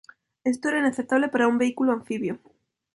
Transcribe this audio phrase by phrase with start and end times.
[0.43, 2.39] Esto era inaceptable para un vehículo anfibio.